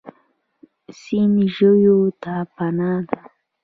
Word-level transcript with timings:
سیند 1.01 1.35
ژویو 1.55 1.97
ته 2.21 2.35
پناه 2.55 2.99
ده. 3.09 3.19